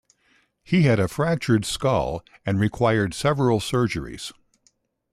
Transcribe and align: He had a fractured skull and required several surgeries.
He 0.63 0.81
had 0.81 0.99
a 0.99 1.07
fractured 1.07 1.63
skull 1.63 2.23
and 2.43 2.59
required 2.59 3.13
several 3.13 3.59
surgeries. 3.59 4.31